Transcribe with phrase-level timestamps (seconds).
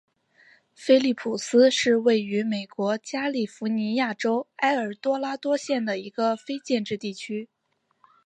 [0.73, 7.47] 菲利普斯是位于美国加利福尼亚州埃尔多拉多县的一个非建制地区。